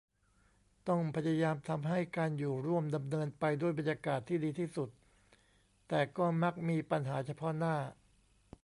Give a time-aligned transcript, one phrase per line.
[0.87, 4.89] ต้องพยายามทำให้การอยู่ร่วมดำเนินไปด้วยบรรยากาศที่ดีที่สุด
[5.87, 7.75] แต่ก็มักมีปัญหาเฉพาะหน้า